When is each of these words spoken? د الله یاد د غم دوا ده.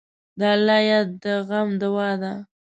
د 0.39 0.41
الله 0.55 0.79
یاد 0.89 1.09
د 1.23 1.25
غم 1.47 1.69
دوا 1.81 2.09
ده. 2.21 2.33